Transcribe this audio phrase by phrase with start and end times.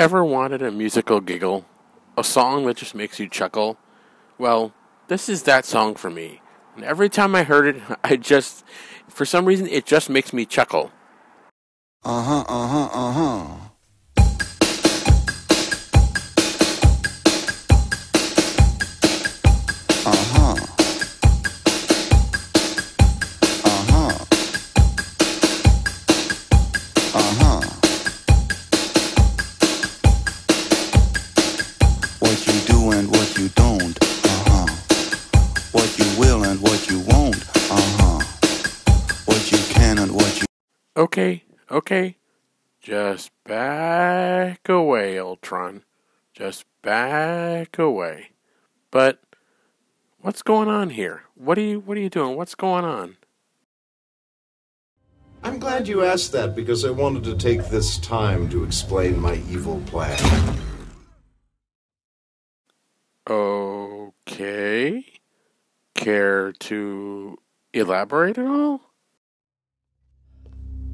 [0.00, 1.66] Ever wanted a musical giggle?
[2.16, 3.76] A song that just makes you chuckle?
[4.38, 4.72] Well,
[5.08, 6.40] this is that song for me.
[6.74, 8.64] And every time I heard it, I just,
[9.08, 10.90] for some reason, it just makes me chuckle.
[12.02, 13.69] Uh huh, uh huh, uh huh.
[41.00, 42.18] Okay, okay.
[42.82, 45.82] Just back away, Ultron.
[46.34, 48.32] Just back away.
[48.90, 49.18] But
[50.20, 51.22] what's going on here?
[51.34, 52.36] What are you what are you doing?
[52.36, 53.16] What's going on?
[55.42, 59.36] I'm glad you asked that because I wanted to take this time to explain my
[59.48, 60.18] evil plan.
[63.26, 65.06] Okay.
[65.94, 67.38] Care to
[67.72, 68.89] elaborate at all?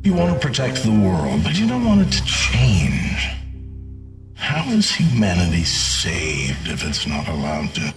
[0.07, 3.29] You want to protect the world, but you don't want it to change.
[4.37, 7.93] How is humanity saved if it's not allowed to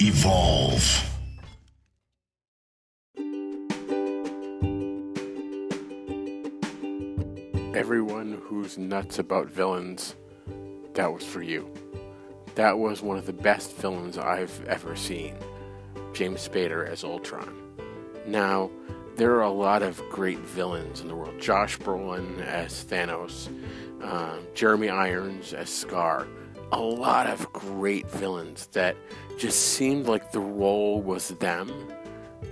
[0.00, 0.84] evolve?
[7.74, 10.14] Everyone who's nuts about villains,
[10.92, 11.66] that was for you.
[12.56, 15.34] That was one of the best villains I've ever seen.
[16.12, 17.56] James Spader as Ultron.
[18.26, 18.70] Now,
[19.16, 21.38] there are a lot of great villains in the world.
[21.40, 23.48] Josh Brolin as Thanos,
[24.02, 26.26] uh, Jeremy Irons as Scar.
[26.72, 28.96] A lot of great villains that
[29.38, 31.70] just seemed like the role was them,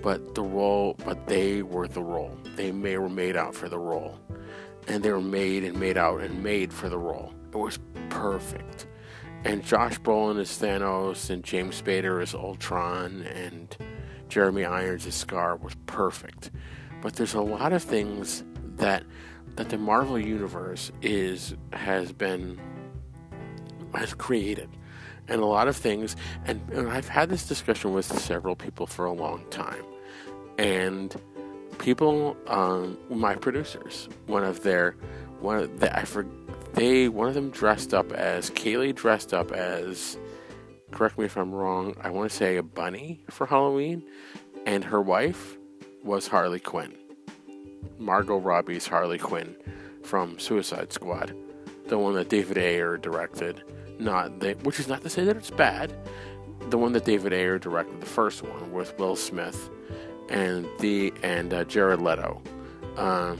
[0.03, 2.37] but the role, but they were the role.
[2.57, 4.19] They may were made out for the role,
[4.89, 7.33] and they were made and made out and made for the role.
[7.53, 7.79] It was
[8.11, 8.87] perfect.
[9.45, 13.75] And Josh Brolin as Thanos, and James Spader as Ultron, and
[14.31, 16.51] Jeremy Irons Scar was perfect.
[17.03, 18.45] But there's a lot of things
[18.77, 19.05] that
[19.57, 22.59] that the Marvel universe is has been
[23.95, 24.71] has created.
[25.29, 29.05] And a lot of things and, and I've had this discussion with several people for
[29.05, 29.85] a long time.
[30.59, 31.15] And
[31.79, 34.97] people um, my producers, one of their
[35.41, 36.27] one of the I for,
[36.75, 40.19] they one of them dressed up as Kaylee dressed up as
[40.91, 44.03] correct me if I'm wrong, I want to say a bunny for Halloween,
[44.67, 45.57] and her wife
[46.03, 46.95] was Harley Quinn.
[47.99, 49.57] Margot Robbie's Harley Quinn
[50.03, 51.35] from Suicide Squad,
[51.87, 53.63] the one that David Ayer directed.
[53.99, 55.95] Not the, which is not to say that it's bad.
[56.71, 59.69] The one that David Ayer directed, the first one with Will Smith
[60.31, 62.41] and the and uh, Jared Leto,
[62.97, 63.39] um,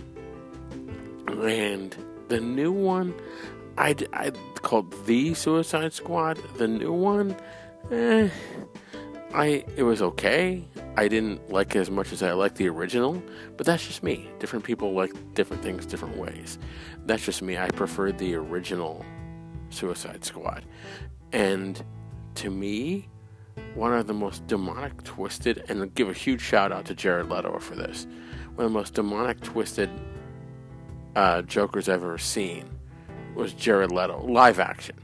[1.29, 1.97] and
[2.29, 3.15] the new one,
[3.79, 4.31] I I
[4.63, 6.39] called the Suicide Squad.
[6.57, 7.37] The new one,
[7.91, 8.29] eh,
[9.35, 10.65] I it was okay.
[10.97, 13.23] I didn't like it as much as I liked the original,
[13.57, 14.29] but that's just me.
[14.39, 16.59] Different people like different things different ways.
[17.07, 17.57] That's just me.
[17.57, 19.05] I preferred the original
[19.71, 20.65] Suicide Squad.
[21.33, 21.83] And
[22.37, 23.09] to me,
[23.75, 27.59] one of the most demonic, twisted, and give a huge shout out to Jared Leto
[27.61, 28.07] for this.
[28.57, 29.91] One of the most demonic, twisted
[31.15, 32.80] uh, Jokers I've ever seen
[33.35, 34.97] was Jared Leto, live action.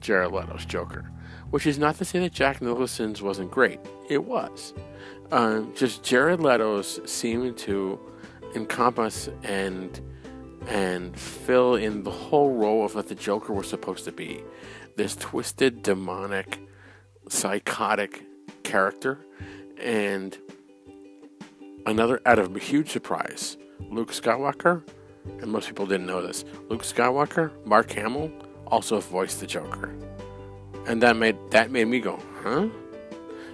[0.00, 1.10] Jared Leto's Joker.
[1.50, 3.80] Which is not to say that Jack Nicholson's wasn't great.
[4.08, 4.74] It was.
[5.30, 7.98] Um, just Jared Leto's seemed to
[8.54, 10.00] encompass and
[10.68, 14.42] and fill in the whole role of what the Joker was supposed to be.
[14.96, 16.60] This twisted, demonic,
[17.28, 18.24] psychotic
[18.64, 19.24] character.
[19.80, 20.36] And
[21.86, 23.56] another out of a huge surprise,
[23.90, 24.82] Luke Skywalker,
[25.40, 26.44] and most people didn't know this.
[26.68, 28.30] Luke Skywalker, Mark Hamill,
[28.66, 29.94] also voiced the Joker.
[30.86, 32.68] And that made that made me go, huh?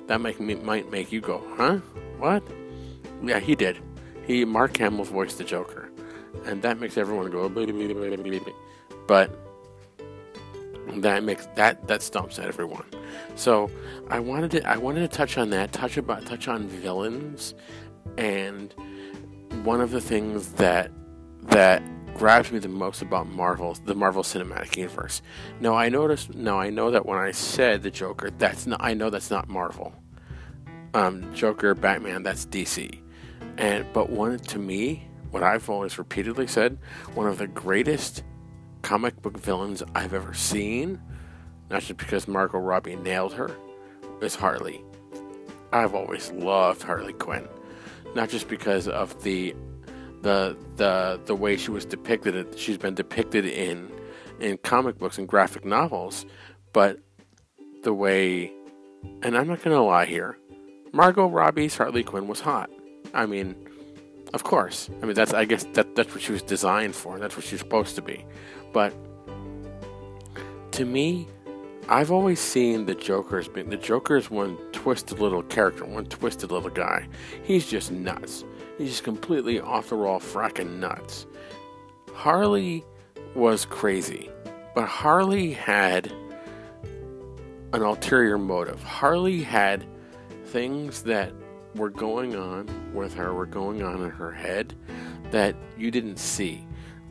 [0.07, 1.79] That make me might make you go, huh?
[2.19, 2.43] What?
[3.23, 3.79] Yeah, he did.
[4.27, 5.91] He Mark Hamill voiced the Joker,
[6.45, 7.49] and that makes everyone go.
[9.07, 9.31] But
[10.97, 12.85] that makes that that stumps at everyone.
[13.35, 13.71] So
[14.09, 17.55] I wanted to I wanted to touch on that, touch about touch on villains,
[18.19, 18.75] and
[19.65, 20.91] one of the things that
[21.43, 21.83] that
[22.15, 25.23] grabs me the most about Marvel, the Marvel Cinematic Universe.
[25.61, 26.35] Now I noticed.
[26.35, 28.81] Now I know that when I said the Joker, that's not.
[28.83, 29.93] I know that's not Marvel.
[30.95, 32.99] Um, Joker, Batman, that's DC.
[33.59, 36.79] And but one to me, what I've always repeatedly said,
[37.15, 38.23] one of the greatest
[38.83, 41.01] comic book villains I've ever seen,
[41.71, 43.51] not just because Margot Robbie nailed her,
[44.21, 44.85] is Harley.
[45.73, 47.49] I've always loved Harley Quinn,
[48.15, 49.55] not just because of the
[50.23, 52.59] the the the way she was depicted.
[52.59, 53.91] She's been depicted in
[54.41, 56.25] in comic books and graphic novels,
[56.73, 56.99] but
[57.83, 58.53] the way,
[59.23, 60.39] and I'm not going to lie here,
[60.93, 62.71] Margot Robbie's Harley Quinn was hot.
[63.15, 63.55] I mean,
[64.33, 64.89] of course.
[65.03, 67.19] I mean, that's I guess that that's what she was designed for.
[67.19, 68.25] That's what she's supposed to be.
[68.73, 68.95] But
[70.73, 71.29] to me,
[71.89, 76.07] I've always seen the Joker as being the Joker is one twisted little character, one
[76.07, 77.09] twisted little guy.
[77.43, 78.45] He's just nuts.
[78.79, 81.27] He's just completely off the wall, fracking nuts.
[82.15, 82.85] Harley
[83.35, 84.31] was crazy,
[84.75, 86.13] but Harley had
[87.73, 88.83] an ulterior motive.
[88.83, 89.87] Harley had
[90.47, 91.33] things that
[91.75, 94.75] were going on with her, were going on in her head
[95.31, 96.67] that you didn't see.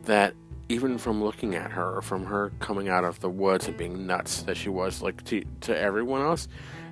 [0.06, 0.34] That
[0.70, 4.08] even from looking at her, or from her coming out of the woods and being
[4.08, 6.48] nuts that she was, like to, to everyone else,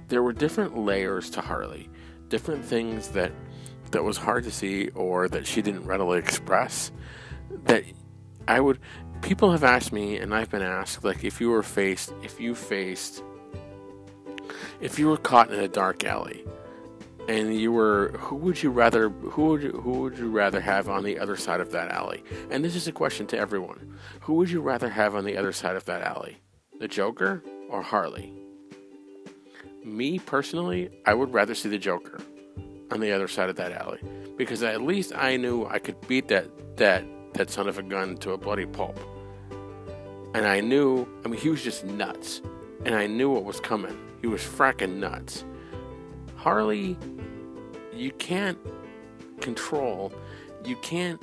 [0.10, 1.89] there were different layers to Harley,
[2.27, 3.31] different things that
[3.91, 6.91] that was hard to see or that she didn't readily express.
[7.65, 7.83] That
[8.47, 8.80] I would,
[9.21, 12.56] people have asked me, and I've been asked, like if you were faced, if you
[12.56, 13.24] faced,
[14.81, 16.45] if you were caught in a dark alley
[17.27, 20.89] and you were who would you rather who would you, who would you rather have
[20.89, 22.24] on the other side of that alley?
[22.50, 24.00] And this is a question to everyone.
[24.21, 26.38] Who would you rather have on the other side of that alley?
[26.80, 28.33] The joker or harley?
[29.83, 32.19] Me personally i would rather see the joker
[32.91, 34.00] on the other side of that alley.
[34.38, 36.47] Because at least i knew i could beat that
[36.77, 37.03] that
[37.33, 39.00] that son of a gun to a bloody pulp.
[40.33, 42.41] And i knew i mean he was just nuts.
[42.86, 43.97] And i knew what was coming.
[44.21, 45.44] He was fracking nuts.
[46.36, 46.97] Harley
[48.00, 48.57] you can't
[49.42, 50.13] control,
[50.65, 51.21] you can't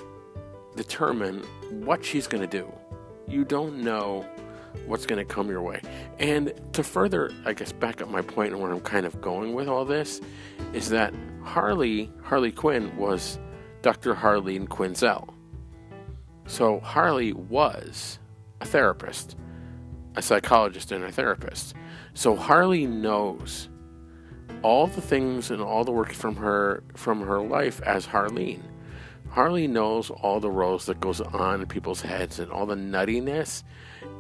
[0.77, 2.71] determine what she's going to do.
[3.27, 4.27] You don't know
[4.87, 5.81] what's going to come your way.
[6.19, 9.55] And to further, I guess, back up my point and where I'm kind of going
[9.55, 10.21] with all this,
[10.75, 11.15] is that
[11.47, 13.39] Harley, Harley Quinn, was
[13.83, 14.15] Dr.
[14.15, 15.33] Harleen Quinzel.
[16.47, 18.19] So Harley was
[18.61, 19.37] a therapist,
[20.17, 21.75] a psychologist, and a therapist.
[22.15, 23.69] So Harley knows
[24.63, 28.63] all the things and all the work from her from her life as Harleen.
[29.29, 33.63] Harley knows all the roles that goes on in people's heads and all the nuttiness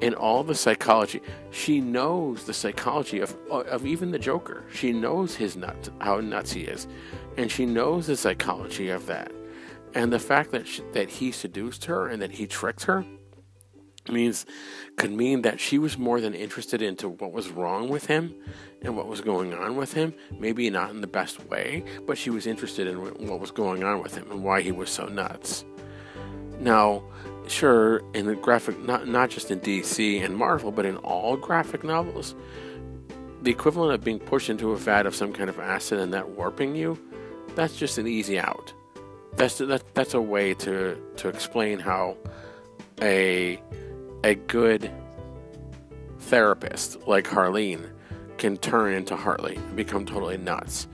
[0.03, 1.21] and all the psychology.
[1.51, 4.65] She knows the psychology of of even the Joker.
[4.73, 6.87] She knows his nut how nuts he is,
[7.37, 9.33] and she knows the psychology of that.
[9.95, 13.05] And the fact that she, that he seduced her and that he tricked her
[14.13, 14.47] means
[14.97, 18.35] could mean that she was more than interested into what was wrong with him
[18.83, 22.31] and what was going on with him maybe not in the best way but she
[22.31, 25.65] was interested in what was going on with him and why he was so nuts
[26.61, 27.03] now
[27.49, 31.85] sure in the graphic not not just in DC and Marvel but in all graphic
[31.85, 32.35] novels
[33.43, 36.31] the equivalent of being pushed into a vat of some kind of acid and that
[36.31, 36.99] warping you
[37.55, 38.73] that's just an easy out
[39.37, 42.17] that's that, that's a way to to explain how
[43.03, 43.61] a
[44.25, 44.91] a good
[46.19, 47.89] therapist like Harleen
[48.39, 50.87] can turn into Harley and become totally nuts.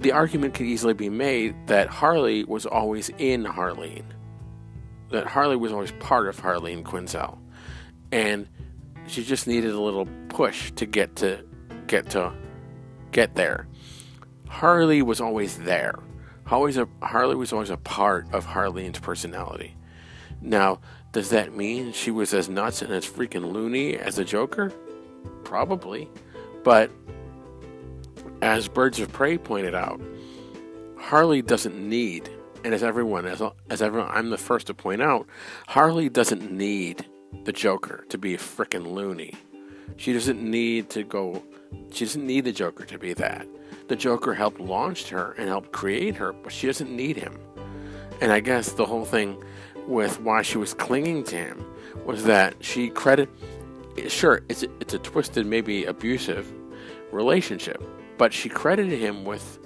[0.00, 4.04] The argument could easily be made that Harley was always in Harleen,
[5.10, 7.38] that Harley was always part of Harleen Quinzel,
[8.12, 8.48] and
[9.06, 11.44] she just needed a little push to get to
[11.86, 12.32] get to
[13.10, 13.66] get there.
[14.48, 15.98] Harley was always there.
[16.50, 19.76] Always a, Harley was always a part of Harleen's personality.
[20.40, 20.80] Now,
[21.12, 24.72] does that mean she was as nuts and as freaking loony as the Joker?
[25.44, 26.08] Probably.
[26.64, 26.90] But
[28.42, 30.00] as Birds of Prey pointed out,
[30.98, 32.28] Harley doesn't need,
[32.64, 35.26] and as everyone, as, as everyone, I'm the first to point out,
[35.68, 37.06] Harley doesn't need
[37.44, 39.34] the Joker to be a freaking loony.
[39.96, 41.42] She doesn't need to go,
[41.90, 43.46] she doesn't need the Joker to be that.
[43.88, 47.38] The Joker helped launch her and helped create her, but she doesn't need him.
[48.20, 49.42] And I guess the whole thing
[49.86, 51.64] with why she was clinging to him
[52.04, 53.28] was that she credit
[54.08, 56.50] sure it's it's a twisted maybe abusive
[57.12, 57.82] relationship
[58.16, 59.58] but she credited him with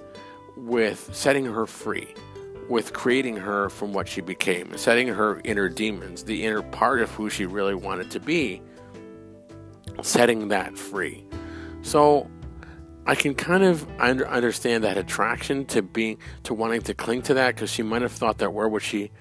[0.57, 2.13] with setting her free
[2.69, 7.09] with creating her from what she became setting her inner demons the inner part of
[7.11, 8.61] who she really wanted to be
[10.01, 11.23] setting that free
[11.81, 12.29] so
[13.07, 17.35] I can kind of under, understand that attraction to being to wanting to cling to
[17.35, 19.11] that because she might have thought that where would she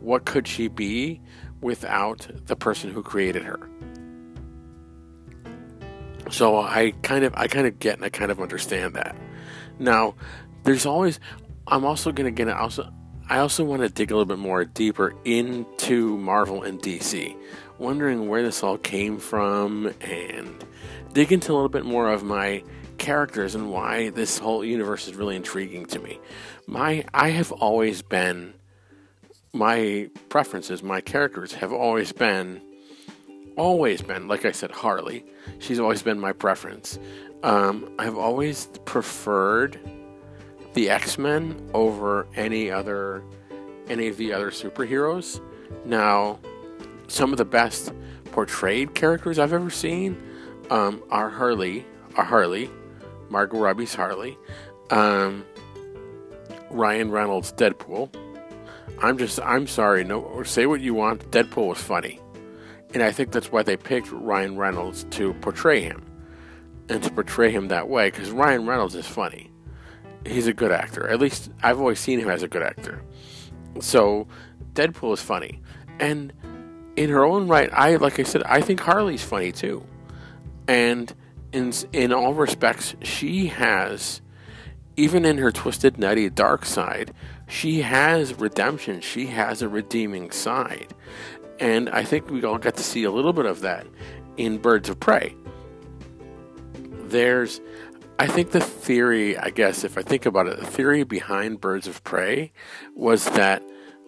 [0.00, 1.20] what could she be
[1.60, 3.68] without the person who created her?
[6.30, 9.16] So I kind of I kind of get and I kind of understand that.
[9.78, 10.14] Now,
[10.64, 11.20] there's always
[11.70, 12.90] I'm also to get also
[13.30, 17.36] I also want to dig a little bit more deeper into Marvel and DC,
[17.78, 20.64] wondering where this all came from and
[21.12, 22.64] dig into a little bit more of my
[22.96, 26.18] characters and why this whole universe is really intriguing to me.
[26.66, 28.54] My I have always been
[29.52, 32.62] my preferences, my characters have always been
[33.58, 35.24] always been, like I said, Harley.
[35.58, 36.98] She's always been my preference.
[37.42, 39.78] Um, I've always preferred
[40.78, 43.24] the X Men over any other
[43.88, 45.40] any of the other superheroes.
[45.84, 46.38] Now,
[47.08, 47.92] some of the best
[48.26, 50.16] portrayed characters I've ever seen
[50.70, 52.70] um, are Harley, are Harley,
[53.28, 54.38] Margot Robbie's Harley,
[54.90, 55.44] um,
[56.70, 58.14] Ryan Reynolds Deadpool.
[59.02, 61.28] I'm just I'm sorry, no say what you want.
[61.32, 62.20] Deadpool was funny.
[62.94, 66.04] And I think that's why they picked Ryan Reynolds to portray him.
[66.88, 69.50] And to portray him that way, because Ryan Reynolds is funny.
[70.26, 71.08] He's a good actor.
[71.08, 73.02] At least I've always seen him as a good actor.
[73.80, 74.26] So
[74.74, 75.60] Deadpool is funny.
[75.98, 76.32] And
[76.96, 79.84] in her own right, I like I said, I think Harley's funny too.
[80.66, 81.12] And
[81.52, 84.20] in in all respects, she has
[84.98, 87.14] even in her twisted, nutty, dark side,
[87.46, 89.00] she has redemption.
[89.00, 90.92] She has a redeeming side.
[91.60, 93.86] And I think we all got to see a little bit of that
[94.36, 95.36] in Birds of Prey.
[97.04, 97.60] There's,
[98.20, 101.86] I think the theory, I guess, if I think about it, the theory behind Birds
[101.86, 102.50] of Prey
[102.96, 103.62] was that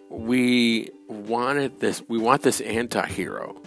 [0.09, 3.61] we wanted this, we want this anti hero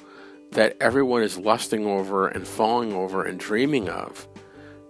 [0.52, 4.28] that everyone is lusting over and falling over and dreaming of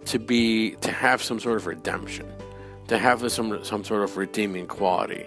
[0.07, 2.27] to be, to have some sort of redemption,
[2.89, 5.25] to have some, some sort of redeeming quality.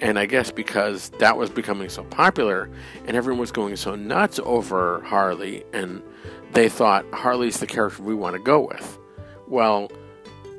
[0.00, 2.68] And I guess because that was becoming so popular
[3.06, 6.02] and everyone was going so nuts over Harley, and
[6.54, 8.99] they thought Harley's the character we want to go with.
[9.50, 9.90] Well,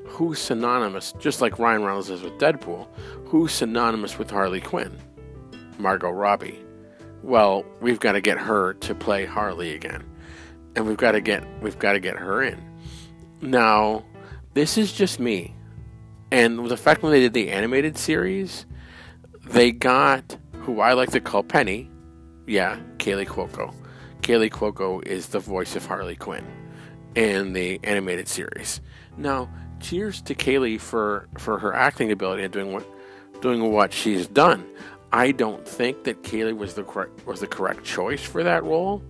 [0.06, 2.88] who's synonymous, just like Ryan Reynolds is with Deadpool,
[3.26, 4.98] who's synonymous with Harley Quinn?
[5.80, 6.60] Margot Robbie.
[7.24, 10.04] Well, we've got to get her to play Harley again.
[10.76, 12.62] And we've got to get we've got to get her in.
[13.42, 14.04] Now,
[14.56, 15.56] this is just me.
[16.30, 18.66] And the fact when they did the animated series,
[19.46, 21.90] they got who I like to call Penny.
[22.46, 23.74] Yeah, Kaley Cuoco.
[24.22, 26.46] Kaley Cuoco is the voice of Harley Quinn
[27.16, 28.82] in the animated series.
[29.18, 29.50] Now,
[29.80, 32.86] cheers to Kaley for for her acting ability and doing what
[33.42, 34.66] doing what she's done.
[35.14, 39.04] I don't think that Kaley was the correct was the correct choice for that role.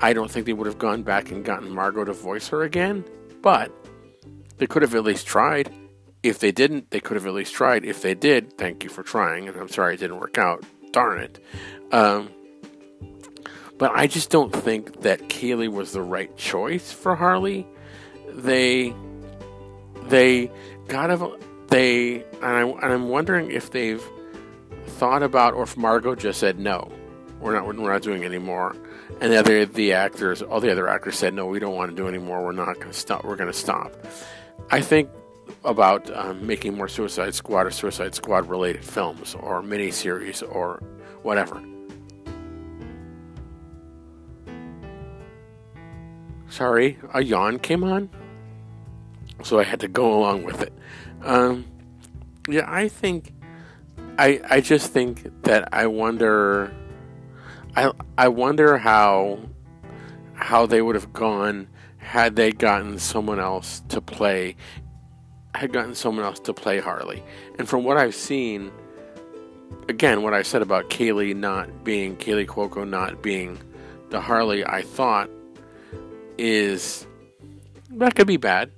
[0.00, 3.04] I don't think they would have gone back and gotten Margot to voice her again,
[3.42, 3.72] but
[4.56, 5.72] they could have at least tried.
[6.24, 7.84] If they didn't, they could have at least tried.
[7.84, 10.64] If they did, thank you for trying, and I'm sorry it didn't work out.
[10.90, 11.38] Darn it.
[11.92, 12.30] Um,
[13.78, 17.66] but I just don't think that Kaley was the right choice for Harley.
[18.28, 18.94] They,
[20.08, 20.50] they
[20.88, 24.02] got of they, and, I, and I'm wondering if they've
[24.86, 26.90] thought about, or if Margot just said no,
[27.40, 28.74] we're not, we're not doing anymore,
[29.20, 31.96] and the other the actors, all the other actors said no, we don't want to
[31.96, 32.44] do anymore.
[32.44, 33.24] We're not going to stop.
[33.24, 33.92] We're going to stop.
[34.70, 35.08] I think
[35.64, 40.82] about um, making more Suicide Squad or Suicide Squad related films or miniseries or
[41.22, 41.62] whatever.
[46.50, 48.08] Sorry, a yawn came on,
[49.42, 50.72] so I had to go along with it.
[51.22, 51.66] Um,
[52.48, 53.32] yeah, I think,
[54.18, 56.74] I I just think that I wonder,
[57.76, 59.40] I I wonder how
[60.34, 64.56] how they would have gone had they gotten someone else to play
[65.54, 67.22] had gotten someone else to play Harley.
[67.58, 68.70] And from what I've seen,
[69.88, 73.58] again, what I said about Kaley not being Kaley Cuoco not being
[74.10, 75.28] the Harley I thought
[76.38, 77.06] is
[77.90, 78.70] that could be bad.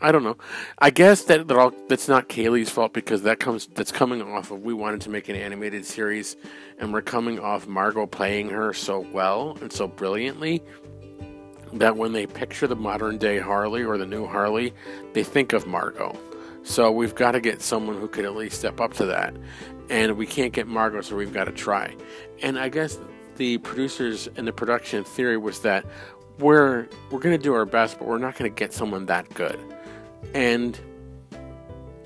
[0.00, 0.36] I don't know.
[0.78, 4.62] I guess that all, that's not Kaley's fault because that comes that's coming off of
[4.62, 6.36] we wanted to make an animated series,
[6.78, 10.62] and we're coming off Margot playing her so well and so brilliantly
[11.74, 14.74] that when they picture the modern day Harley or the new Harley,
[15.12, 16.18] they think of Margot.
[16.64, 19.34] So we've got to get someone who could at least step up to that.
[19.90, 21.94] And we can't get Margot, so we've got to try.
[22.42, 22.98] And I guess
[23.36, 25.84] the producers and the production theory was that
[26.42, 29.58] we're we're to do our best, but we're not to get someone that good.
[30.34, 30.78] And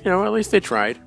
[0.05, 1.01] you know, at least they tried.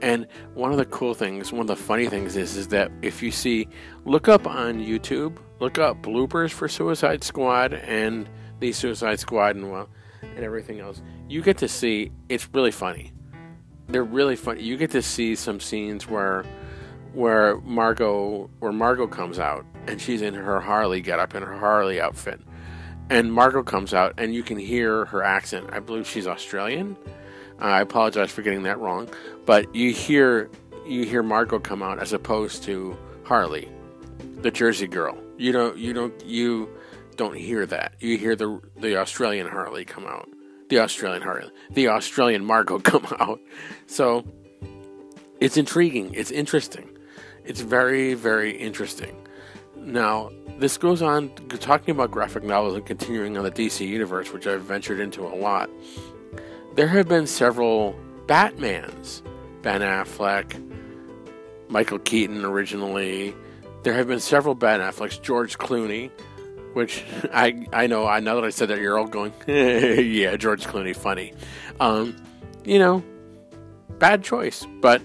[0.00, 3.22] And one of the cool things, one of the funny things is, is that if
[3.22, 3.68] you see,
[4.04, 8.28] look up on YouTube, look up bloopers for Suicide Squad and
[8.58, 9.88] the Suicide Squad and well,
[10.22, 11.02] and everything else.
[11.28, 13.12] You get to see it's really funny.
[13.88, 14.62] They're really funny.
[14.62, 16.44] You get to see some scenes where
[17.12, 21.58] where Margot where Margot comes out and she's in her Harley get up in her
[21.58, 22.40] Harley outfit.
[23.10, 25.68] And Margot comes out and you can hear her accent.
[25.72, 26.96] I believe she's Australian.
[27.60, 29.08] Uh, I apologize for getting that wrong,
[29.44, 30.50] but you hear
[30.86, 33.68] you hear Margot come out as opposed to Harley,
[34.40, 35.16] the Jersey girl.
[35.36, 36.68] You don't you don't you
[37.16, 37.94] don't hear that.
[38.00, 40.28] You hear the the Australian Harley come out.
[40.68, 43.40] The Australian Harley, the Australian Margot come out.
[43.86, 44.24] So
[45.38, 46.14] it's intriguing.
[46.14, 46.88] It's interesting.
[47.44, 49.16] It's very very interesting.
[49.82, 54.46] Now, this goes on talking about graphic novels and continuing on the DC universe, which
[54.46, 55.68] I've ventured into a lot.
[56.74, 59.22] There have been several Batmans.
[59.62, 60.60] Ben Affleck,
[61.68, 63.34] Michael Keaton originally.
[63.84, 66.10] There have been several Ben Afflecks, George Clooney,
[66.74, 70.66] which I I know I know that I said that you're all going, yeah, George
[70.66, 71.32] Clooney, funny.
[71.80, 72.16] Um,
[72.64, 73.02] you know,
[73.98, 75.00] bad choice, but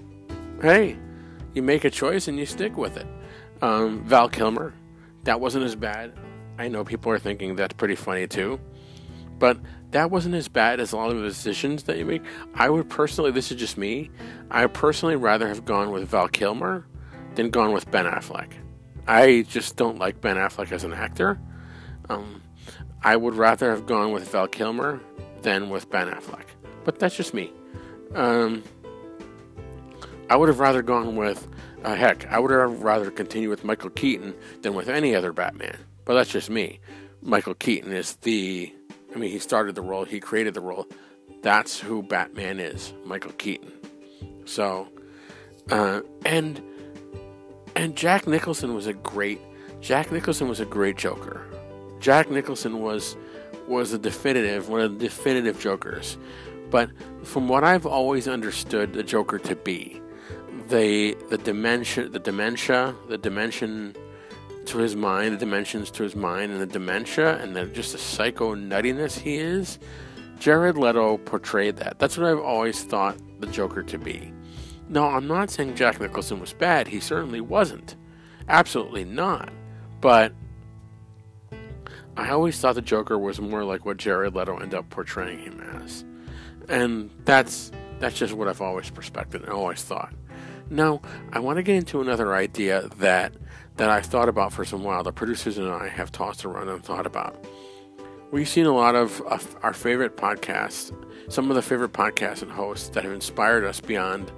[0.62, 0.98] hey,
[1.54, 3.08] you make a choice and you stick with it.
[3.62, 4.74] Um, Val Kilmer,
[5.24, 6.14] that wasn't as bad.
[6.60, 8.60] I know people are thinking that's pretty funny too,
[9.40, 9.58] but
[9.92, 12.24] that wasn't as bad as a lot of the decisions that you make.
[12.54, 14.10] I would personally, this is just me,
[14.52, 16.86] I would personally rather have gone with Val Kilmer
[17.36, 18.52] than gone with Ben Affleck.
[19.08, 21.40] I just don't like Ben Affleck as an actor.
[22.10, 22.42] Um,
[23.04, 25.00] I would rather have gone with Val Kilmer
[25.42, 26.46] than with Ben Affleck.
[26.84, 27.52] But that's just me.
[28.16, 28.64] Um,
[30.30, 31.48] I would have rather gone with,
[31.88, 35.78] uh, heck, I would rather continue with Michael Keaton than with any other Batman.
[36.04, 36.82] But that's just me.
[37.22, 38.74] Michael Keaton is the,
[39.16, 40.86] I mean, he started the role, he created the role.
[41.44, 43.72] That's who Batman is, Michael Keaton.
[44.44, 44.90] So,
[45.72, 46.62] uh, and
[47.78, 49.40] and Jack Nicholson was a great
[49.80, 51.42] Jack Nicholson was a great Joker.
[52.02, 53.16] Jack Nicholson was
[53.68, 56.18] was a definitive one of the definitive Jokers.
[56.70, 56.90] But
[57.24, 60.02] from what I've always understood the Joker to be,
[60.70, 63.96] the the dementia the dementia the dimension
[64.66, 67.98] to his mind, the dimensions to his mind, and the dementia and the just the
[67.98, 69.80] psycho nuttiness he is.
[70.40, 71.98] Jared Leto portrayed that.
[72.00, 74.32] That's what I've always thought the Joker to be.
[74.90, 76.88] No, I'm not saying Jack Nicholson was bad.
[76.88, 77.96] He certainly wasn't.
[78.48, 79.52] Absolutely not.
[80.00, 80.34] But
[82.16, 85.60] I always thought the Joker was more like what Jared Leto ended up portraying him
[85.82, 86.06] as.
[86.70, 90.14] And that's that's just what I've always respected and always thought.
[90.70, 93.34] Now, I want to get into another idea that
[93.78, 95.04] that I've thought about for some while.
[95.04, 97.46] The producers and I have tossed around and thought about.
[98.32, 99.22] We've seen a lot of
[99.62, 100.92] our favorite podcasts,
[101.32, 104.32] some of the favorite podcasts and hosts that have inspired us beyond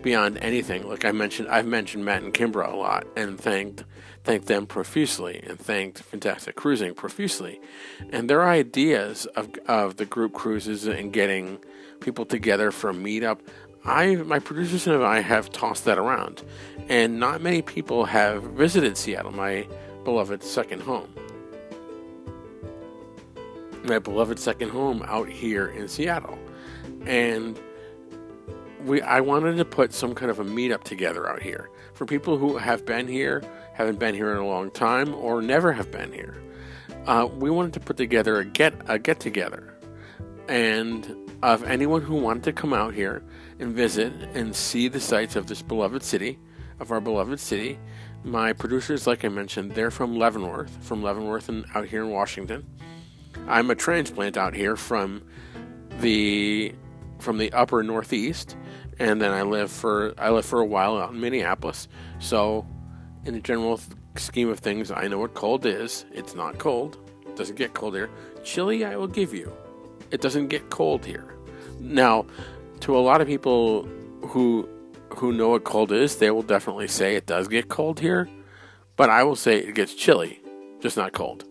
[0.00, 0.88] beyond anything.
[0.88, 3.84] Like I mentioned, I've mentioned Matt and Kimbra a lot and thanked
[4.24, 7.60] thanked them profusely and thanked Fantastic Cruising profusely.
[8.10, 11.58] And their ideas of of the group cruises and getting
[12.00, 13.40] people together for a meetup,
[13.88, 16.42] I my producers and I have tossed that around.
[16.88, 19.66] And not many people have visited Seattle, my
[20.04, 21.12] beloved second home.
[23.84, 26.38] My beloved second home out here in Seattle.
[27.06, 27.58] And
[28.84, 32.36] we I wanted to put some kind of a meetup together out here for people
[32.36, 33.42] who have been here,
[33.74, 36.42] haven't been here in a long time, or never have been here.
[37.06, 39.74] Uh, we wanted to put together a get a get together,
[40.46, 43.22] and of anyone who wanted to come out here
[43.58, 46.38] and visit and see the sights of this beloved city,
[46.80, 47.78] of our beloved city.
[48.24, 52.66] My producers, like I mentioned, they're from Leavenworth, from Leavenworth and out here in Washington.
[53.46, 55.22] I'm a transplant out here from
[56.00, 56.74] the
[57.20, 58.56] from the upper northeast
[58.98, 61.88] and then I live for I live for a while out in Minneapolis.
[62.18, 62.66] So,
[63.24, 63.80] in the general
[64.16, 66.04] scheme of things, I know what cold is.
[66.12, 66.98] It's not cold.
[67.26, 68.10] It doesn't get cold here.
[68.42, 69.52] Chilly, I will give you.
[70.10, 71.34] It doesn't get cold here.
[71.80, 72.26] Now,
[72.80, 73.88] to a lot of people
[74.22, 74.68] who
[75.10, 78.28] who know what cold is, they will definitely say it does get cold here.
[78.96, 80.40] But I will say it gets chilly,
[80.80, 81.44] just not cold.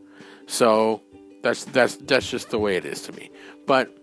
[0.47, 1.01] So
[1.43, 3.29] that's that's that's just the way it is to me.
[3.65, 3.95] But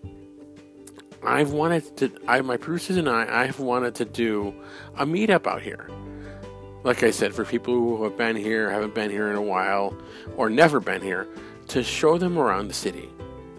[1.25, 4.53] I've wanted to, I, my producers and I, I've wanted to do
[4.95, 5.89] a meetup out here.
[6.83, 9.97] Like I said, for people who have been here, haven't been here in a while,
[10.37, 11.27] or never been here,
[11.69, 13.09] to show them around the city,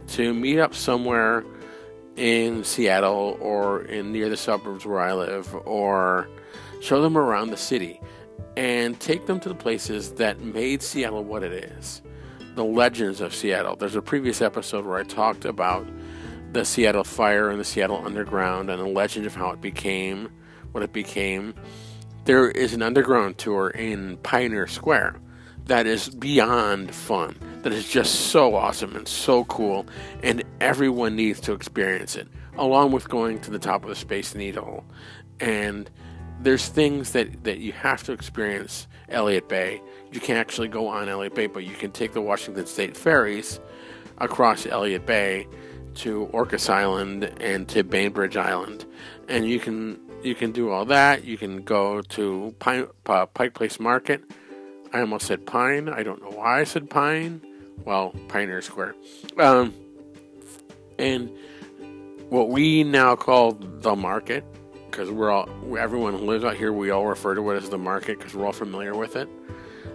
[0.09, 1.45] to meet up somewhere
[2.17, 6.29] in Seattle or in near the suburbs where I live, or
[6.81, 8.01] show them around the city
[8.57, 12.03] and take them to the places that made Seattle what it is.
[12.55, 13.77] The legends of Seattle.
[13.77, 15.87] There's a previous episode where I talked about
[16.53, 20.31] the Seattle Fire and the Seattle Underground and the legend of how it became
[20.73, 21.55] what it became.
[22.25, 25.21] There is an underground tour in Pioneer Square
[25.67, 27.37] that is beyond fun.
[27.67, 29.87] That is just so awesome and so cool,
[30.23, 34.37] and everyone needs to experience it, along with going to the top of the Space
[34.37, 34.85] Needle.
[35.41, 35.91] And
[36.41, 39.83] there's things that, that you have to experience Elliott Bay.
[40.13, 43.59] You can't actually go on Elliott Bay, but you can take the Washington State ferries
[44.19, 45.49] across Elliott Bay
[45.97, 48.87] to Orcas Island and to Bainbridge Island,
[49.29, 51.25] and you can you can do all that.
[51.25, 54.23] You can go to Pine, uh, Pike Place Market.
[54.93, 55.89] I almost said Pine.
[55.89, 57.43] I don't know why I said Pine.
[57.85, 58.97] Well, Pioneer Square,
[59.39, 59.73] um,
[60.99, 61.31] and
[62.29, 64.45] what we now call the market
[64.91, 66.73] because we're all everyone who lives out here.
[66.73, 69.29] We all refer to it as the market because we're all familiar with it.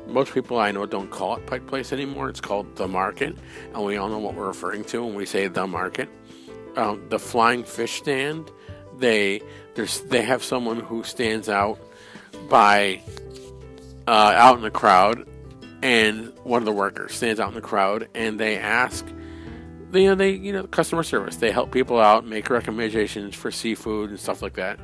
[0.08, 2.30] most people I know don't call it Pike Place anymore.
[2.30, 3.36] It's called the Market,
[3.74, 6.08] and we all know what we're referring to when we say the Market.
[6.76, 8.52] Um, the Flying Fish Stand,
[8.98, 9.42] they
[9.76, 11.80] there's they have someone who stands out
[12.48, 13.02] by
[14.08, 15.28] uh, out in the crowd,
[15.82, 19.06] and one of the workers stands out in the crowd, and they ask.
[19.94, 21.36] You know, they you know customer service.
[21.36, 24.80] They help people out, make recommendations for seafood and stuff like that.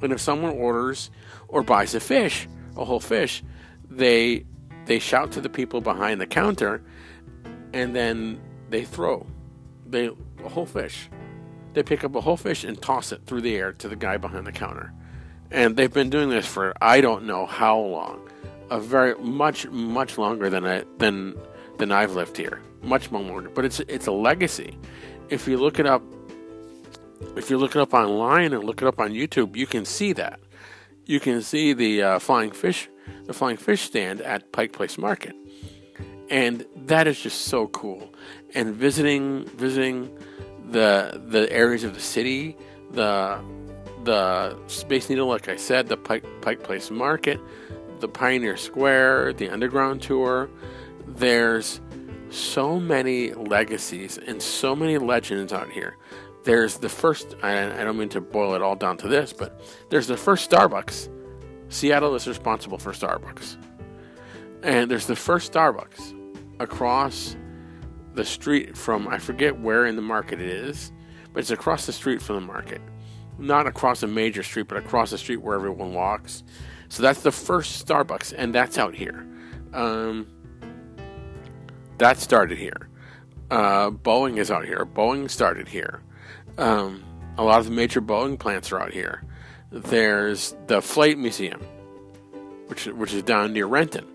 [0.00, 1.10] And if someone orders
[1.48, 3.42] or buys a fish, a whole fish,
[3.90, 4.44] they
[4.86, 6.84] they shout to the people behind the counter,
[7.72, 9.26] and then they throw
[9.86, 10.10] they
[10.44, 11.08] a whole fish.
[11.72, 14.16] They pick up a whole fish and toss it through the air to the guy
[14.16, 14.92] behind the counter.
[15.50, 18.23] And they've been doing this for I don't know how long,
[18.74, 21.36] a very much much longer than I than
[21.78, 23.22] than I've lived here, much more.
[23.22, 23.48] longer.
[23.48, 24.76] But it's it's a legacy.
[25.28, 26.02] If you look it up,
[27.36, 30.12] if you look it up online and look it up on YouTube, you can see
[30.14, 30.40] that.
[31.06, 32.88] You can see the uh, flying fish,
[33.26, 35.36] the flying fish stand at Pike Place Market,
[36.28, 38.12] and that is just so cool.
[38.56, 40.10] And visiting visiting
[40.68, 42.56] the the areas of the city,
[42.90, 43.38] the
[44.02, 47.40] the Space Needle, like I said, the Pike, Pike Place Market,
[48.04, 50.50] the Pioneer Square, the Underground Tour.
[51.06, 51.80] There's
[52.28, 55.96] so many legacies and so many legends out here.
[56.44, 59.58] There's the first, I, I don't mean to boil it all down to this, but
[59.88, 61.08] there's the first Starbucks.
[61.70, 63.56] Seattle is responsible for Starbucks.
[64.62, 67.36] And there's the first Starbucks across
[68.12, 70.92] the street from, I forget where in the market it is,
[71.32, 72.82] but it's across the street from the market.
[73.38, 76.44] Not across a major street, but across the street where everyone walks.
[76.94, 79.26] So that's the first Starbucks, and that's out here.
[79.72, 80.28] Um,
[81.98, 82.88] that started here.
[83.50, 84.86] Uh, Boeing is out here.
[84.86, 86.02] Boeing started here.
[86.56, 87.02] Um,
[87.36, 89.24] a lot of the major Boeing plants are out here.
[89.72, 91.60] There's the Flight Museum,
[92.68, 94.06] which which is down near Renton,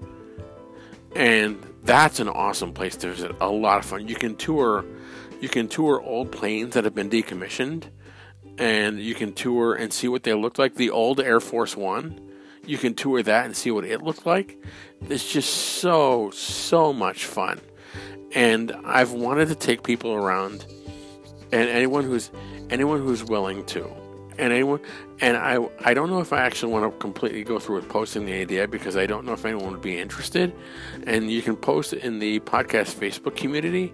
[1.17, 3.35] and that's an awesome place to visit.
[3.41, 4.07] A lot of fun.
[4.07, 4.85] You can tour,
[5.41, 7.89] you can tour old planes that have been decommissioned,
[8.57, 10.75] and you can tour and see what they look like.
[10.75, 12.28] The old Air Force One,
[12.65, 14.57] you can tour that and see what it looked like.
[15.09, 17.59] It's just so so much fun,
[18.33, 20.65] and I've wanted to take people around,
[21.51, 22.31] and anyone who's
[22.69, 23.89] anyone who's willing to
[24.39, 24.79] and anyone
[25.21, 28.25] and I I don't know if I actually want to completely go through with posting
[28.25, 30.53] the idea because I don't know if anyone would be interested.
[31.05, 33.93] And you can post it in the podcast Facebook community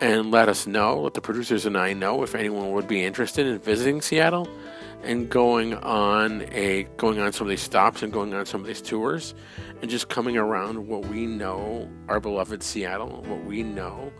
[0.00, 3.46] and let us know, let the producers and I know if anyone would be interested
[3.46, 4.48] in visiting Seattle
[5.08, 8.66] and going on a going on some of these stops and going on some of
[8.66, 9.34] these tours
[9.80, 14.12] and just coming around what we know our beloved Seattle, what we know,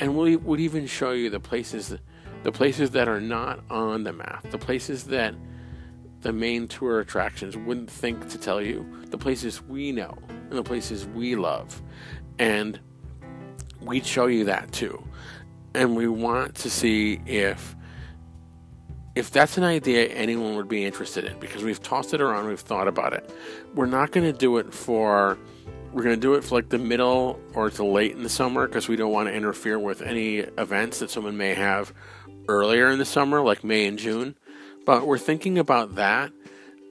[0.00, 1.96] and we would even show you the places
[2.42, 5.34] the places that are not on the map, the places that
[6.20, 10.62] the main tour attractions wouldn't think to tell you, the places we know and the
[10.62, 11.82] places we love.
[12.38, 12.78] And
[13.80, 15.02] we'd show you that too.
[15.74, 17.74] And we want to see if
[19.14, 22.60] if that's an idea anyone would be interested in because we've tossed it around, we've
[22.60, 23.30] thought about it.
[23.74, 25.38] We're not going to do it for
[25.92, 28.66] we're going to do it for like the middle or to late in the summer
[28.66, 31.94] because we don't want to interfere with any events that someone may have
[32.48, 34.34] earlier in the summer, like May and June.
[34.84, 36.32] But we're thinking about that.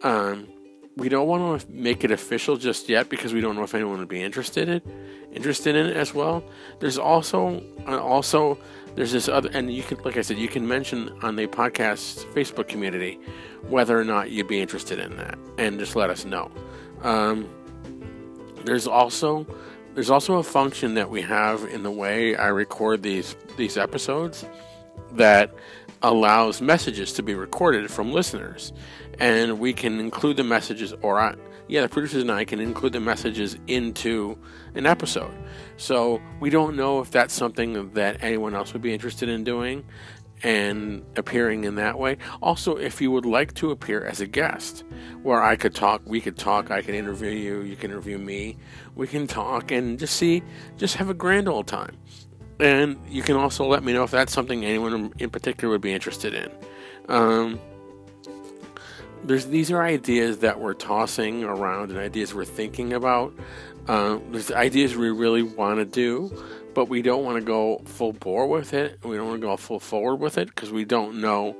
[0.03, 0.47] Um,
[0.95, 3.99] we don't want to make it official just yet because we don't know if anyone
[3.99, 4.81] would be interested in
[5.33, 6.43] interested in it as well.
[6.79, 8.57] There's also uh, also
[8.95, 12.25] there's this other, and you can, like I said, you can mention on the podcast
[12.33, 13.19] Facebook community
[13.67, 16.51] whether or not you'd be interested in that, and just let us know.
[17.01, 17.49] Um,
[18.65, 19.47] there's also
[19.93, 24.45] there's also a function that we have in the way I record these these episodes
[25.13, 25.53] that
[26.01, 28.73] allows messages to be recorded from listeners,
[29.19, 31.35] and we can include the messages, or
[31.73, 34.37] yeah, the producers and I can include the messages into
[34.75, 35.33] an episode.
[35.75, 39.83] So we don't know if that's something that anyone else would be interested in doing
[40.43, 42.17] and appearing in that way.
[42.43, 44.83] Also, if you would like to appear as a guest,
[45.23, 48.55] where I could talk, we could talk, I can interview you, you can interview me,
[48.93, 50.43] we can talk and just see,
[50.77, 51.97] just have a grand old time.
[52.59, 55.91] And you can also let me know if that's something anyone in particular would be
[55.91, 56.51] interested in.
[57.09, 57.59] Um,
[59.23, 63.33] there's these are ideas that we're tossing around and ideas we're thinking about.
[63.87, 66.31] Uh, there's ideas we really want to do,
[66.73, 68.99] but we don't want to go full bore with it.
[69.03, 71.55] We don't want to go full forward with it because we don't know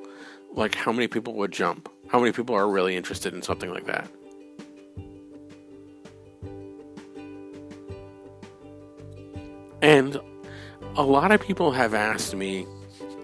[0.52, 3.86] like how many people would jump, how many people are really interested in something like
[3.86, 4.10] that.
[9.82, 10.18] And
[10.96, 12.66] a lot of people have asked me,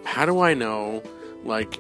[0.04, 1.02] how do I know,
[1.45, 1.80] like,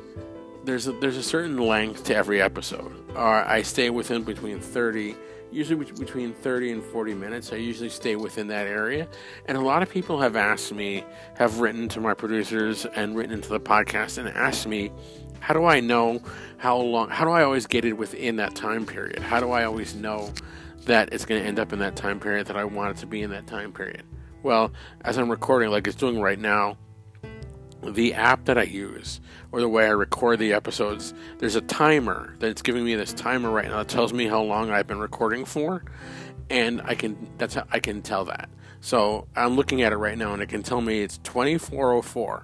[0.63, 2.93] there's a, there's a certain length to every episode.
[3.15, 5.15] Or I stay within between 30
[5.51, 7.51] usually between 30 and 40 minutes.
[7.51, 9.07] I usually stay within that area.
[9.47, 11.03] And a lot of people have asked me,
[11.35, 14.91] have written to my producers and written into the podcast and asked me,
[15.39, 16.21] how do I know
[16.57, 19.19] how long, how do I always get it within that time period?
[19.19, 20.31] How do I always know
[20.85, 23.07] that it's going to end up in that time period that I want it to
[23.07, 24.03] be in that time period?
[24.43, 26.77] Well, as I'm recording, like it's doing right now,
[27.83, 32.35] the app that I use or the way I record the episodes, there's a timer
[32.39, 35.45] that's giving me this timer right now that tells me how long I've been recording
[35.45, 35.83] for,
[36.49, 38.49] and I can that's how I can tell that.
[38.81, 42.43] So I'm looking at it right now, and it can tell me it's 24:04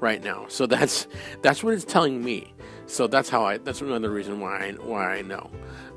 [0.00, 0.46] right now.
[0.48, 1.06] So that's
[1.42, 2.54] that's what it's telling me.
[2.86, 3.58] So that's how I.
[3.58, 5.50] That's another reason why I, why I know.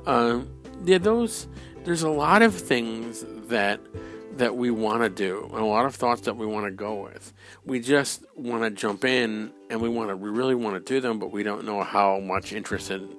[0.06, 0.50] Um,
[0.84, 1.48] yeah, those.
[1.84, 3.80] There's a lot of things that
[4.40, 7.04] that we want to do and a lot of thoughts that we want to go
[7.04, 7.34] with.
[7.66, 11.02] We just want to jump in and we want to we really want to do
[11.02, 13.14] them, but we don't know how much interest in,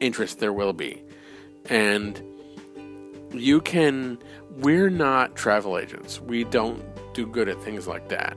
[0.00, 1.02] interest there will be.
[1.70, 2.22] And
[3.32, 4.18] you can
[4.58, 6.20] we're not travel agents.
[6.20, 6.82] We don't
[7.14, 8.36] do good at things like that.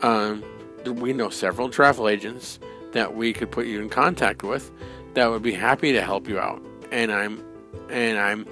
[0.00, 0.42] Um,
[0.86, 2.58] we know several travel agents
[2.92, 4.70] that we could put you in contact with
[5.12, 6.64] that would be happy to help you out.
[6.90, 7.44] And I'm
[7.90, 8.46] and I'm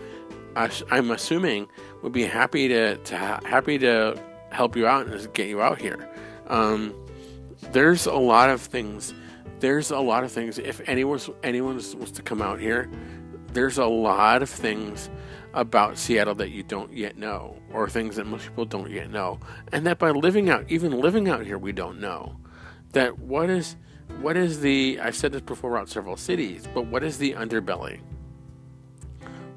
[0.90, 1.68] I'm assuming
[2.03, 5.81] would be happy to, to ha- happy to help you out and get you out
[5.81, 6.09] here.
[6.49, 6.95] Um,
[7.73, 9.15] there's a lot of things.
[9.61, 10.59] There's a lot of things.
[10.59, 12.91] If anyone anyone was to come out here,
[13.53, 15.09] there's a lot of things
[15.55, 19.38] about Seattle that you don't yet know, or things that most people don't yet know,
[19.71, 22.37] and that by living out, even living out here, we don't know.
[22.93, 23.77] That what is
[24.21, 28.01] what is the I've said this before about several cities, but what is the underbelly?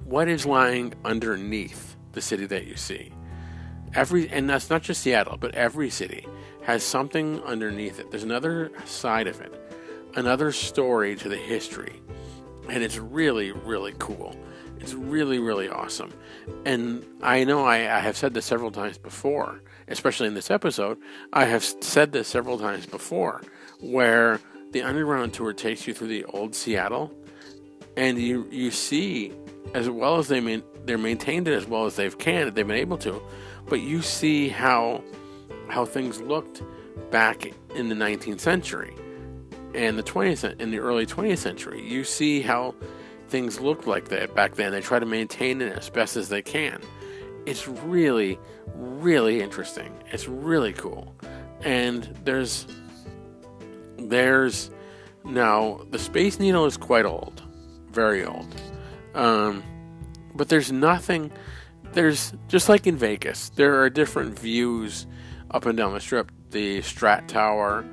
[0.03, 3.11] What is lying underneath the city that you see.
[3.93, 6.25] Every and that's not just Seattle, but every city
[6.63, 8.09] has something underneath it.
[8.09, 9.53] There's another side of it,
[10.15, 12.01] another story to the history.
[12.67, 14.35] And it's really, really cool.
[14.79, 16.11] It's really, really awesome.
[16.65, 20.97] And I know I, I, have said this several times before, especially in this episode.
[21.31, 23.41] I have said this several times before,
[23.79, 24.39] where
[24.71, 27.13] the underground tour takes you through the old Seattle,
[27.95, 29.31] and you you see
[29.73, 32.77] as well as they mean they're maintained it as well as they've can they've been
[32.77, 33.21] able to.
[33.67, 35.03] But you see how
[35.67, 36.61] how things looked
[37.11, 37.45] back
[37.75, 38.93] in the 19th century
[39.73, 41.81] and the 20th in the early 20th century.
[41.81, 42.75] You see how
[43.27, 44.71] things looked like that back then.
[44.71, 46.81] They try to maintain it as best as they can.
[47.45, 48.39] It's really
[48.75, 49.93] really interesting.
[50.11, 51.15] It's really cool.
[51.61, 52.67] And there's
[53.97, 54.69] there's
[55.23, 57.41] now the space needle is quite old
[57.95, 58.53] very old.
[59.15, 59.63] Um,
[60.35, 61.31] but there's nothing.
[61.93, 65.07] There's just like in Vegas, there are different views
[65.51, 66.31] up and down the strip.
[66.51, 67.85] The Strat Tower,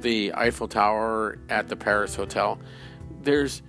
[0.00, 2.58] the Eiffel Tower at the Paris Hotel.
[3.22, 3.62] There's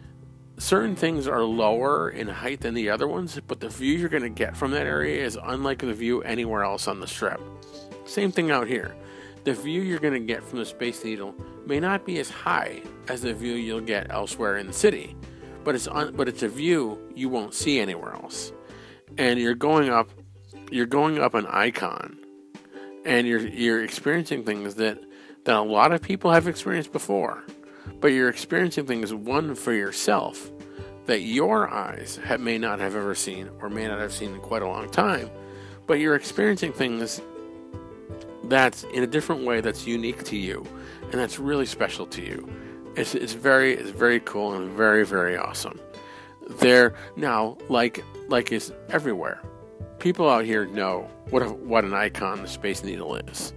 [0.57, 4.23] certain things are lower in height than the other ones, but the view you're going
[4.23, 7.41] to get from that area is unlike the view anywhere else on the strip.
[8.05, 8.95] Same thing out here.
[9.43, 11.33] The view you're going to get from the Space Needle
[11.65, 15.15] may not be as high as the view you'll get elsewhere in the city,
[15.63, 18.51] but it's but it's a view you won't see anywhere else.
[19.17, 20.09] And you're going up
[20.71, 22.17] you're going up an icon
[23.05, 24.99] and you're you're experiencing things that
[25.45, 27.43] that a lot of people have experienced before.
[27.99, 30.51] But you're experiencing things one for yourself
[31.05, 34.39] that your eyes have, may not have ever seen or may not have seen in
[34.39, 35.29] quite a long time.
[35.87, 37.21] But you're experiencing things
[38.45, 40.65] that's in a different way that's unique to you
[41.03, 42.49] and that's really special to you.
[42.95, 45.79] It's, it's very it's very cool and very very awesome.
[46.49, 49.41] There now, like like is everywhere.
[49.99, 53.53] People out here know what a, what an icon the Space Needle is,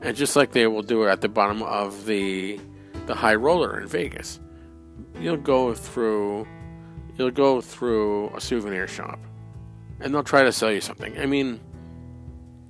[0.00, 2.58] and just like they will do it at the bottom of the
[3.06, 4.40] the high roller in Vegas,
[5.20, 6.46] you'll go through
[7.16, 9.20] you'll go through a souvenir shop,
[10.00, 11.16] and they'll try to sell you something.
[11.18, 11.60] I mean,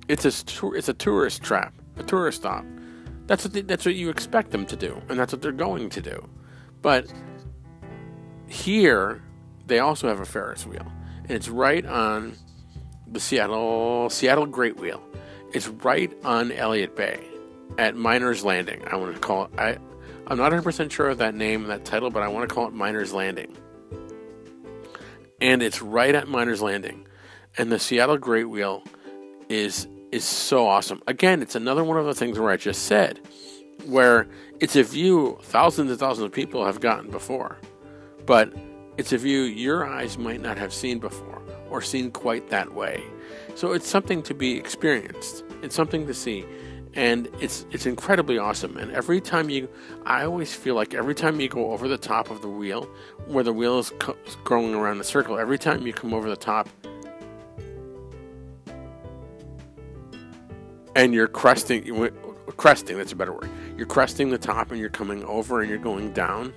[0.07, 2.65] it's a it's a tourist trap, a tourist stop.
[3.27, 5.89] That's what they, that's what you expect them to do, and that's what they're going
[5.89, 6.29] to do.
[6.81, 7.11] But
[8.47, 9.21] here,
[9.65, 10.85] they also have a Ferris wheel,
[11.23, 12.35] and it's right on
[13.07, 15.01] the Seattle Seattle Great Wheel.
[15.53, 17.19] It's right on Elliott Bay
[17.77, 18.83] at Miners Landing.
[18.87, 19.51] I want to call it.
[19.57, 19.77] I
[20.27, 22.53] I'm not 100 percent sure of that name and that title, but I want to
[22.53, 23.55] call it Miners Landing.
[25.41, 27.07] And it's right at Miners Landing,
[27.57, 28.83] and the Seattle Great Wheel
[29.49, 31.03] is is so awesome.
[31.07, 33.19] Again, it's another one of the things where I just said,
[33.85, 34.27] where
[34.61, 37.57] it's a view thousands and thousands of people have gotten before,
[38.25, 38.53] but
[38.97, 43.03] it's a view your eyes might not have seen before or seen quite that way.
[43.55, 45.43] So it's something to be experienced.
[45.61, 46.45] It's something to see.
[46.93, 48.77] And it's it's incredibly awesome.
[48.77, 49.67] And every time you,
[50.05, 52.87] I always feel like every time you go over the top of the wheel,
[53.27, 56.37] where the wheel is co- going around the circle, every time you come over the
[56.37, 56.69] top,
[60.95, 62.09] and you're cresting,
[62.57, 62.97] cresting.
[62.97, 63.49] That's a better word.
[63.77, 66.53] You're cresting the top, and you're coming over, and you're going down.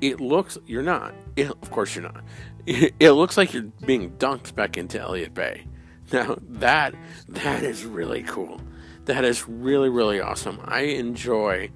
[0.00, 1.14] It looks you're not.
[1.36, 2.22] It, of course you're not.
[2.66, 5.64] It, it looks like you're being dunked back into Elliott Bay.
[6.12, 6.94] Now that
[7.28, 8.60] that is really cool.
[9.04, 10.58] That is really really awesome.
[10.64, 11.70] I enjoy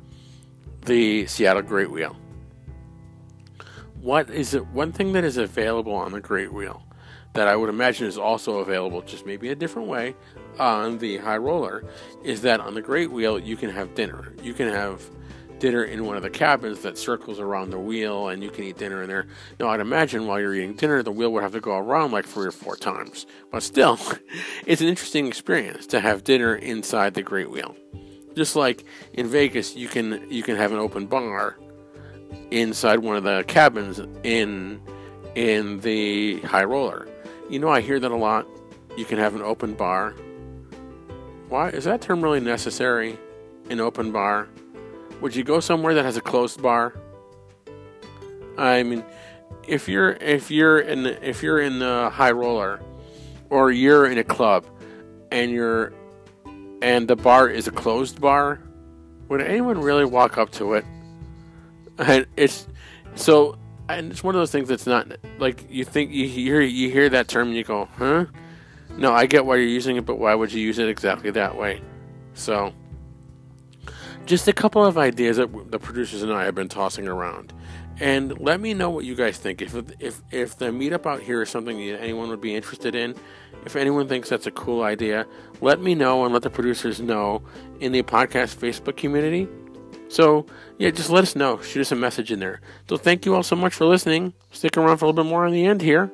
[0.87, 2.17] the Seattle Great Wheel.
[4.01, 4.67] What is it?
[4.69, 6.85] One thing that is available on the Great Wheel
[7.35, 10.14] that I would imagine is also available, just maybe a different way,
[10.59, 11.85] on the High Roller,
[12.23, 14.33] is that on the Great Wheel you can have dinner.
[14.42, 15.03] You can have
[15.59, 18.79] dinner in one of the cabins that circles around the wheel, and you can eat
[18.79, 19.27] dinner in there.
[19.59, 22.27] Now, I'd imagine while you're eating dinner, the wheel would have to go around like
[22.27, 23.27] three or four times.
[23.51, 23.99] But still,
[24.66, 27.75] it's an interesting experience to have dinner inside the Great Wheel.
[28.37, 31.57] Just like in Vegas, you can you can have an open bar
[32.51, 34.81] inside one of the cabins in
[35.35, 37.09] in the high roller.
[37.48, 38.46] You know, I hear that a lot.
[38.96, 40.14] You can have an open bar.
[41.48, 43.18] Why is that term really necessary?
[43.70, 44.48] An open bar?
[45.20, 46.94] Would you go somewhere that has a closed bar?
[48.57, 49.04] I mean,
[49.66, 52.80] if you're if you're in if you're in the high roller,
[53.50, 54.64] or you're in a club,
[55.30, 55.92] and you're
[56.83, 58.61] and the bar is a closed bar,
[59.28, 60.85] would anyone really walk up to it?
[61.98, 62.66] And it's
[63.14, 63.57] so,
[63.88, 67.09] and it's one of those things that's not like you think you hear you hear
[67.09, 68.27] that term and you go, huh?
[68.97, 71.57] No, I get why you're using it, but why would you use it exactly that
[71.57, 71.83] way?
[72.35, 72.73] So,
[74.25, 77.53] just a couple of ideas that the producers and I have been tossing around.
[78.01, 79.62] And let me know what you guys think.
[79.62, 83.14] If if if the meetup out here is something that anyone would be interested in,
[83.64, 85.27] if anyone thinks that's a cool idea,
[85.61, 87.42] let me know and let the producers know
[87.81, 89.49] in the podcast Facebook community.
[90.14, 90.46] So
[90.79, 91.61] yeah, just let us know.
[91.61, 92.61] Shoot us a message in there.
[92.88, 94.33] So thank you all so much for listening.
[94.53, 96.09] Stick around for a little bit more on the end here.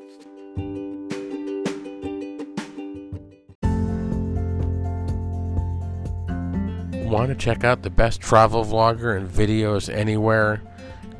[7.11, 10.63] Want to check out the best travel vlogger and videos anywhere?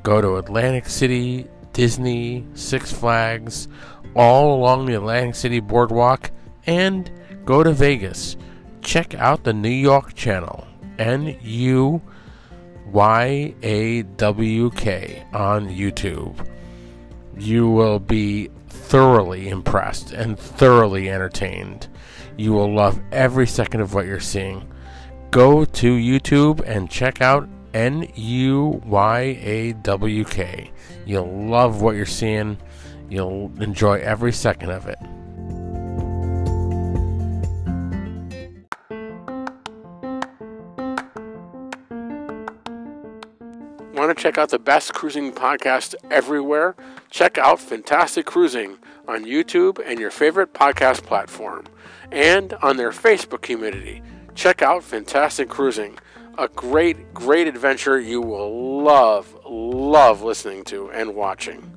[0.03, 3.69] Go to Atlantic City, Disney, Six Flags,
[4.17, 6.31] all along the Atlantic City boardwalk,
[6.67, 7.11] and
[7.45, 8.39] go to Vegas.
[8.81, 10.67] Check out the New York channel,
[10.99, 11.37] N
[12.91, 16.47] U Y A W K, on YouTube.
[17.39, 21.89] You will be thoroughly impressed and thoroughly entertained.
[22.37, 24.67] You will love every second of what you're seeing
[25.31, 30.71] go to YouTube and check out N U Y A W K.
[31.07, 32.59] You'll love what you're seeing.
[33.09, 34.99] You'll enjoy every second of it.
[44.21, 46.77] Check out the best cruising podcast everywhere?
[47.11, 48.77] Check out Fantastic Cruising
[49.09, 51.65] on YouTube and your favorite podcast platform,
[52.13, 54.03] and on their Facebook community
[54.35, 55.99] check out Fantastic Cruising.
[56.39, 61.77] A great, great adventure you will love, love listening to and watching.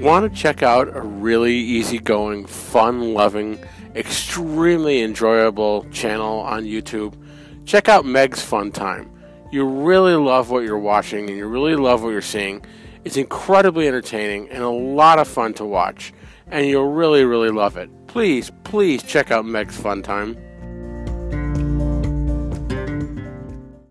[0.00, 3.58] Want to check out a really easygoing, fun loving,
[3.94, 7.14] extremely enjoyable channel on YouTube?
[7.64, 9.10] Check out Meg's Fun Time.
[9.50, 12.64] You really love what you're watching and you really love what you're seeing
[13.04, 16.12] it's incredibly entertaining and a lot of fun to watch,
[16.50, 17.90] and you'll really, really love it.
[18.06, 20.38] Please, please check out Meg's Fun Time.